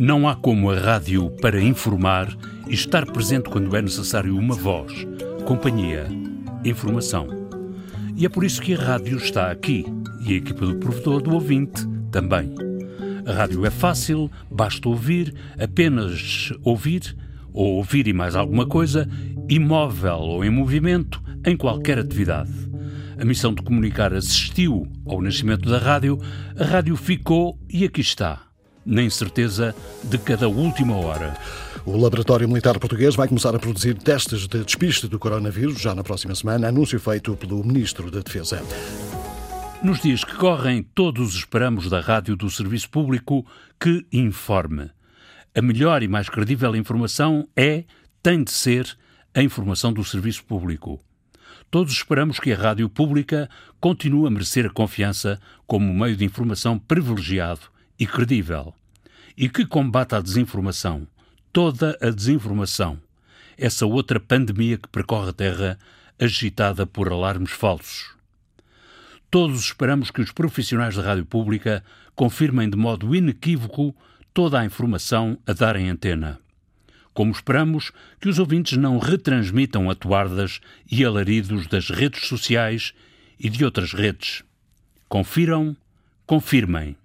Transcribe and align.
Não 0.00 0.26
há 0.26 0.34
como 0.34 0.70
a 0.70 0.78
rádio 0.78 1.28
para 1.42 1.60
informar 1.60 2.34
e 2.66 2.72
estar 2.72 3.04
presente 3.04 3.50
quando 3.50 3.76
é 3.76 3.82
necessário 3.82 4.34
uma 4.34 4.54
voz, 4.54 5.06
companhia, 5.44 6.06
informação. 6.64 7.28
E 8.16 8.24
é 8.24 8.28
por 8.30 8.42
isso 8.42 8.62
que 8.62 8.72
a 8.72 8.78
rádio 8.78 9.18
está 9.18 9.50
aqui 9.50 9.84
e 10.24 10.32
a 10.32 10.36
equipa 10.38 10.64
do 10.64 10.76
provedor 10.76 11.20
do 11.20 11.34
ouvinte 11.34 11.86
também. 12.10 12.54
A 13.26 13.32
rádio 13.32 13.66
é 13.66 13.70
fácil, 13.70 14.30
basta 14.50 14.88
ouvir, 14.88 15.34
apenas 15.58 16.50
ouvir, 16.62 17.14
ou 17.52 17.74
ouvir 17.74 18.08
e 18.08 18.14
mais 18.14 18.34
alguma 18.34 18.64
coisa, 18.64 19.06
imóvel 19.50 20.16
ou 20.16 20.42
em 20.42 20.48
movimento, 20.48 21.22
em 21.44 21.54
qualquer 21.54 21.98
atividade. 21.98 22.50
A 23.18 23.24
missão 23.26 23.52
de 23.52 23.60
comunicar 23.60 24.14
assistiu 24.14 24.90
ao 25.04 25.20
nascimento 25.20 25.68
da 25.68 25.76
rádio, 25.76 26.18
a 26.58 26.64
rádio 26.64 26.96
ficou 26.96 27.58
e 27.68 27.84
aqui 27.84 28.00
está, 28.00 28.49
na 28.84 29.02
incerteza 29.02 29.74
de 30.02 30.18
cada 30.18 30.48
última 30.48 30.96
hora. 30.96 31.36
O 31.84 31.96
Laboratório 31.96 32.48
Militar 32.48 32.78
Português 32.78 33.14
vai 33.14 33.28
começar 33.28 33.54
a 33.54 33.58
produzir 33.58 33.94
testes 33.94 34.46
de 34.46 34.64
despiste 34.64 35.08
do 35.08 35.18
coronavírus 35.18 35.80
já 35.80 35.94
na 35.94 36.04
próxima 36.04 36.34
semana, 36.34 36.68
anúncio 36.68 37.00
feito 37.00 37.36
pelo 37.36 37.64
Ministro 37.64 38.10
da 38.10 38.20
Defesa. 38.20 38.62
Nos 39.82 40.00
dias 40.00 40.22
que 40.24 40.34
correm, 40.34 40.82
todos 40.82 41.34
esperamos 41.34 41.88
da 41.88 42.00
rádio 42.00 42.36
do 42.36 42.50
Serviço 42.50 42.90
Público 42.90 43.46
que 43.80 44.06
informe. 44.12 44.90
A 45.54 45.62
melhor 45.62 46.02
e 46.02 46.08
mais 46.08 46.28
credível 46.28 46.76
informação 46.76 47.48
é, 47.56 47.84
tem 48.22 48.44
de 48.44 48.50
ser, 48.50 48.96
a 49.34 49.42
informação 49.42 49.92
do 49.92 50.04
Serviço 50.04 50.44
Público. 50.44 51.00
Todos 51.70 51.92
esperamos 51.92 52.38
que 52.38 52.52
a 52.52 52.56
rádio 52.56 52.88
pública 52.88 53.48
continue 53.80 54.26
a 54.26 54.30
merecer 54.30 54.66
a 54.66 54.70
confiança 54.70 55.40
como 55.66 55.94
meio 55.94 56.16
de 56.16 56.24
informação 56.24 56.78
privilegiado 56.78 57.60
e 58.00 58.06
credível. 58.06 58.74
E 59.36 59.48
que 59.50 59.66
combata 59.66 60.16
a 60.16 60.22
desinformação, 60.22 61.06
toda 61.52 61.96
a 62.00 62.08
desinformação, 62.08 62.98
essa 63.58 63.84
outra 63.84 64.18
pandemia 64.18 64.78
que 64.78 64.88
percorre 64.88 65.28
a 65.28 65.34
Terra 65.34 65.78
agitada 66.18 66.86
por 66.86 67.12
alarmes 67.12 67.52
falsos. 67.52 68.14
Todos 69.30 69.60
esperamos 69.60 70.10
que 70.10 70.20
os 70.20 70.32
profissionais 70.32 70.96
da 70.96 71.02
rádio 71.02 71.26
pública 71.26 71.84
confirmem 72.16 72.68
de 72.68 72.76
modo 72.76 73.14
inequívoco 73.14 73.94
toda 74.32 74.58
a 74.58 74.64
informação 74.64 75.38
a 75.46 75.52
dar 75.52 75.76
em 75.76 75.88
antena. 75.88 76.40
Como 77.12 77.32
esperamos 77.32 77.92
que 78.20 78.28
os 78.28 78.38
ouvintes 78.38 78.76
não 78.76 78.98
retransmitam 78.98 79.90
atuardas 79.90 80.60
e 80.90 81.04
alaridos 81.04 81.66
das 81.66 81.90
redes 81.90 82.26
sociais 82.26 82.94
e 83.38 83.48
de 83.48 83.64
outras 83.64 83.92
redes. 83.92 84.42
Confiram, 85.08 85.76
confirmem. 86.26 86.96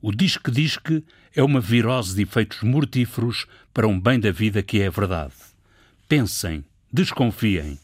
O 0.00 0.12
disque-disque 0.12 1.02
é 1.34 1.42
uma 1.42 1.60
virose 1.60 2.14
de 2.14 2.22
efeitos 2.22 2.62
mortíferos 2.62 3.46
para 3.74 3.88
um 3.88 3.98
bem 3.98 4.20
da 4.20 4.30
vida 4.30 4.62
que 4.62 4.80
é 4.80 4.86
a 4.86 4.90
verdade. 4.90 5.34
Pensem, 6.08 6.64
desconfiem. 6.92 7.80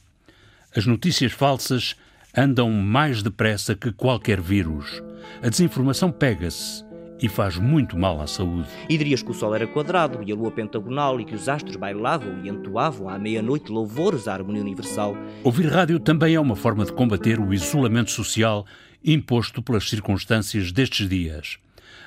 As 0.77 0.87
notícias 0.87 1.33
falsas 1.33 1.97
andam 2.37 2.71
mais 2.71 3.21
depressa 3.21 3.75
que 3.75 3.91
qualquer 3.91 4.41
vírus. 4.41 5.03
A 5.43 5.49
desinformação 5.49 6.13
pega-se 6.13 6.85
e 7.21 7.29
faz 7.29 7.57
muito 7.57 7.99
mal 7.99 8.21
à 8.21 8.29
saúde. 8.29 8.69
E 8.89 8.97
dirias 8.97 9.21
que 9.21 9.33
o 9.33 9.35
Sol 9.35 9.53
era 9.53 9.67
quadrado 9.67 10.23
e 10.25 10.31
a 10.31 10.37
Lua 10.37 10.53
pentagonal 10.53 11.21
e 11.21 11.25
que 11.25 11.35
os 11.35 11.49
astros 11.49 11.75
bailavam 11.75 12.45
e 12.45 12.49
entoavam 12.49 13.09
à 13.09 13.19
meia-noite 13.19 13.73
louvores 13.73 14.29
à 14.29 14.35
harmonia 14.35 14.63
universal. 14.63 15.17
Ouvir 15.43 15.67
rádio 15.67 15.99
também 15.99 16.37
é 16.37 16.41
uma 16.41 16.55
forma 16.55 16.85
de 16.85 16.93
combater 16.93 17.41
o 17.41 17.53
isolamento 17.53 18.13
social 18.13 18.65
imposto 19.05 19.61
pelas 19.61 19.89
circunstâncias 19.91 20.71
destes 20.71 21.09
dias. 21.09 21.59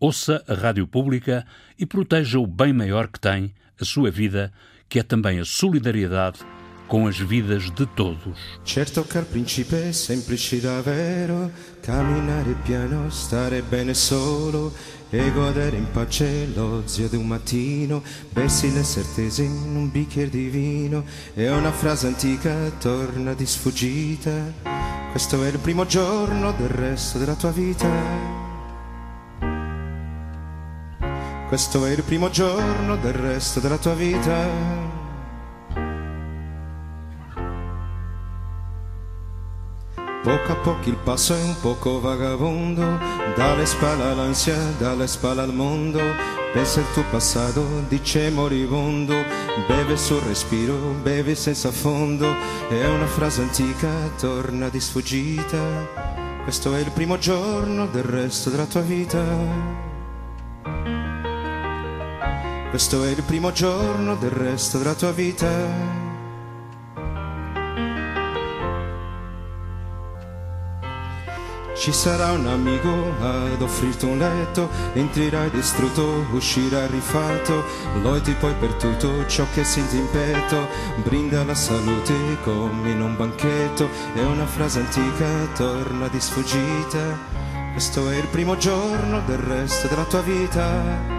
Ouça 0.00 0.42
a 0.48 0.54
rádio 0.54 0.88
pública 0.88 1.46
e 1.78 1.86
proteja 1.86 2.40
o 2.40 2.46
bem 2.46 2.72
maior 2.72 3.06
que 3.06 3.20
tem, 3.20 3.54
a 3.80 3.84
sua 3.84 4.10
vida, 4.10 4.52
que 4.88 4.98
é 4.98 5.02
também 5.04 5.38
a 5.38 5.44
solidariedade 5.44 6.40
com 6.88 7.06
as 7.06 7.16
vidas 7.16 7.70
de 7.70 7.86
todos. 7.86 8.38
Certo 8.64 9.04
caro 9.04 9.24
principe 9.26 9.76
è 9.76 9.92
semplice 9.92 10.60
davvero, 10.60 11.50
camminare 11.80 12.54
piano, 12.64 13.08
stare 13.08 13.62
bene 13.62 13.94
solo 13.94 14.74
e 15.10 15.30
godere 15.30 15.76
in 15.76 15.86
pace 15.92 16.48
l'ozio 16.54 17.08
di 17.08 17.16
un 17.16 17.28
mattino, 17.28 18.02
bersi 18.32 18.72
le 18.72 18.82
certezze 18.82 19.42
in 19.44 19.76
un 19.76 19.90
bicchiere 19.90 20.28
di 20.28 20.48
vino 20.48 21.04
è 21.34 21.48
una 21.50 21.72
frase 21.72 22.08
antica, 22.08 22.70
torna 22.80 23.32
di 23.32 23.46
sfuggita, 23.46 25.01
questo 25.12 25.44
è 25.44 25.48
il 25.48 25.58
primo 25.58 25.84
giorno 25.84 26.52
del 26.52 26.70
resto 26.70 27.18
della 27.18 27.34
tua 27.34 27.50
vita. 27.50 27.86
Questo 31.48 31.84
è 31.84 31.90
il 31.90 32.02
primo 32.02 32.30
giorno 32.30 32.96
del 32.96 33.12
resto 33.12 33.60
della 33.60 33.76
tua 33.76 33.92
vita. 33.92 35.01
Poco 40.22 40.52
a 40.52 40.54
poco 40.54 40.88
il 40.88 40.96
passo 40.96 41.34
è 41.34 41.42
un 41.42 41.56
poco 41.60 42.00
vagabondo, 42.00 42.96
dalle 43.34 43.66
spalle 43.66 44.04
all'ansia, 44.04 44.56
dalle 44.78 45.08
spalle 45.08 45.40
al 45.40 45.52
mondo. 45.52 45.98
Pensa 46.52 46.78
al 46.78 46.92
tuo 46.92 47.02
passato, 47.10 47.64
dice 47.88 48.30
moribondo, 48.30 49.16
beve 49.66 49.96
sul 49.96 50.20
respiro, 50.20 50.76
beve 51.02 51.34
senza 51.34 51.72
fondo. 51.72 52.32
È 52.68 52.86
una 52.86 53.06
frase 53.06 53.42
antica, 53.42 53.88
torna 54.16 54.68
di 54.68 54.78
sfuggita. 54.78 55.88
Questo 56.44 56.72
è 56.72 56.78
il 56.78 56.92
primo 56.92 57.18
giorno 57.18 57.88
del 57.88 58.04
resto 58.04 58.48
della 58.48 58.66
tua 58.66 58.82
vita. 58.82 59.24
Questo 62.70 63.02
è 63.02 63.08
il 63.08 63.22
primo 63.24 63.50
giorno 63.50 64.14
del 64.14 64.30
resto 64.30 64.78
della 64.78 64.94
tua 64.94 65.10
vita. 65.10 66.01
Ci 71.82 71.90
sarà 71.92 72.30
un 72.30 72.46
amico 72.46 73.12
ad 73.18 73.60
offrirti 73.60 74.04
un 74.04 74.18
letto, 74.18 74.68
entrerai 74.92 75.50
distrutto, 75.50 76.26
uscirai 76.30 76.86
rifatto, 76.86 77.64
lotti 78.02 78.36
poi 78.38 78.54
per 78.54 78.74
tutto 78.74 79.26
ciò 79.26 79.44
che 79.52 79.64
senti 79.64 79.96
in 79.96 80.08
petto, 80.08 80.68
brinda 81.02 81.42
la 81.42 81.56
salute 81.56 82.38
come 82.44 82.90
in 82.90 83.02
un 83.02 83.16
banchetto, 83.16 83.88
è 84.14 84.20
una 84.20 84.46
frase 84.46 84.78
antica, 84.78 85.26
torna 85.56 86.06
di 86.06 86.20
sfuggita, 86.20 87.18
questo 87.72 88.08
è 88.10 88.16
il 88.16 88.28
primo 88.28 88.56
giorno 88.56 89.20
del 89.26 89.38
resto 89.38 89.88
della 89.88 90.04
tua 90.04 90.20
vita. 90.20 91.10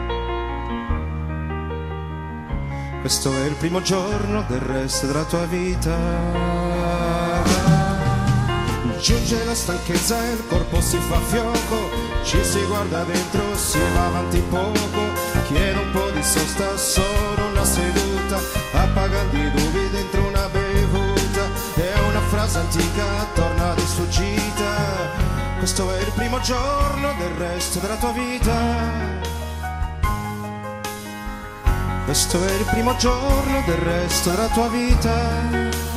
Questo 3.01 3.35
è 3.35 3.45
il 3.47 3.55
primo 3.55 3.81
giorno 3.81 4.45
del 4.47 4.61
resto 4.61 5.07
della 5.07 5.25
tua 5.25 5.43
vita. 5.43 7.22
Giunge 9.03 9.43
la 9.43 9.53
stanchezza 9.53 10.17
e 10.25 10.31
il 10.31 10.47
corpo 10.47 10.79
si 10.79 10.97
fa 10.97 11.19
fioco, 11.19 11.89
ci 12.23 12.41
si 12.41 12.63
guarda 12.67 13.03
dentro, 13.03 13.53
si 13.57 13.77
va 13.93 14.05
avanti 14.05 14.39
poco, 14.49 15.01
chiedo 15.47 15.81
un 15.81 15.91
po' 15.91 16.09
di 16.11 16.23
sosta, 16.23 16.77
solo 16.77 17.47
una 17.51 17.65
seduta, 17.65 18.39
appagando 18.71 19.35
i 19.35 19.51
dubbi 19.51 19.89
dentro 19.89 20.25
una 20.25 20.47
bevuta, 20.47 21.41
è 21.75 21.99
una 22.07 22.21
frase 22.29 22.59
antica, 22.59 23.03
torna 23.33 23.73
di 23.73 23.81
sfuggita, 23.81 25.11
questo 25.57 25.93
è 25.93 25.99
il 25.99 26.11
primo 26.15 26.39
giorno 26.39 27.13
del 27.17 27.31
resto 27.31 27.79
della 27.79 27.97
tua 27.97 28.11
vita. 28.13 29.21
Questo 32.05 32.37
è 32.41 32.51
il 32.53 32.65
primo 32.71 32.95
giorno 32.95 33.63
del 33.65 33.77
resto 33.79 34.29
della 34.29 34.47
tua 34.47 34.69
vita. 34.69 35.92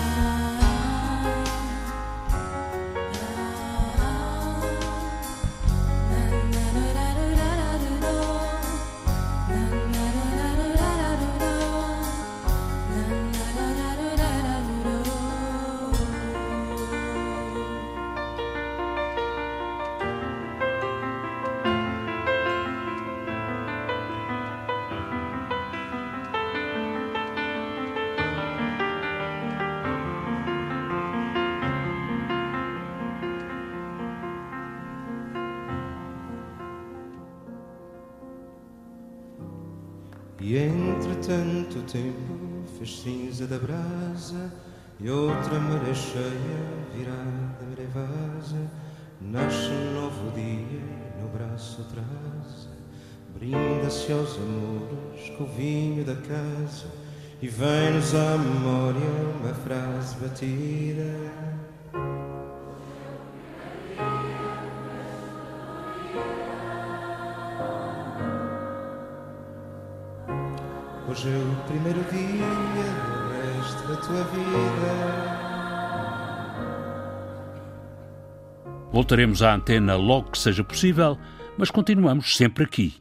E 40.38 40.58
entretanto 40.58 41.78
o 41.78 41.82
tempo 41.82 42.64
fez 42.76 43.00
cinza 43.00 43.46
da 43.46 43.58
brasa 43.58 44.52
E 45.00 45.08
outra 45.08 45.58
maré 45.58 45.94
cheia 45.94 46.86
virada 46.94 47.64
brevasa 47.74 48.70
Nasce 49.20 49.70
um 49.70 49.94
novo 49.94 50.30
dia 50.32 50.82
no 51.20 51.28
braço 51.28 51.80
atrás 51.80 52.68
Brinda-se 53.34 54.12
aos 54.12 54.36
amores 54.36 55.30
com 55.38 55.44
o 55.44 55.46
vinho 55.46 56.04
da 56.04 56.16
casa 56.16 56.86
E 57.40 57.48
vem-nos 57.48 58.14
à 58.14 58.36
memória 58.36 59.00
uma 59.40 59.54
frase 59.54 60.16
batida 60.16 61.65
Hoje 71.16 71.30
é 71.30 71.38
o 71.38 71.56
primeiro 71.66 72.04
dia 72.12 72.46
do 73.06 73.56
resto 73.56 73.88
da 73.88 73.96
tua 73.96 74.22
vida. 74.24 74.92
Voltaremos 78.92 79.40
à 79.40 79.54
antena 79.54 79.96
logo 79.96 80.32
que 80.32 80.38
seja 80.38 80.62
possível, 80.62 81.16
mas 81.56 81.70
continuamos 81.70 82.36
sempre 82.36 82.64
aqui. 82.64 82.96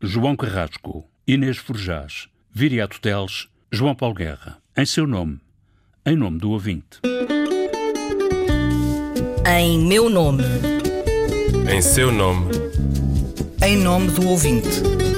João 0.00 0.34
Carrasco, 0.34 1.04
Inês 1.26 1.58
Forjás, 1.58 2.30
Viriato 2.50 2.98
Teles, 3.02 3.48
João 3.70 3.94
Paulo 3.94 4.14
Guerra. 4.14 4.56
Em 4.74 4.86
seu 4.86 5.06
nome, 5.06 5.38
em 6.06 6.16
nome 6.16 6.38
do 6.38 6.52
ouvinte. 6.52 7.02
Em 9.46 9.78
meu 9.86 10.08
nome. 10.08 10.42
Em 11.70 11.82
seu 11.82 12.10
nome. 12.10 12.46
Em 13.62 13.76
nome 13.76 14.10
do 14.12 14.26
ouvinte. 14.26 15.17